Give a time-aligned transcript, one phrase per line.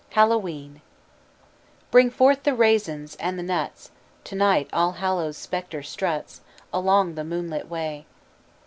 [0.13, 0.81] HALLOWE'EN
[1.91, 3.91] Bring forth the raisins and the nuts
[4.23, 6.41] To night All Hallows' Spectre struts
[6.73, 8.07] Along the moonlit way.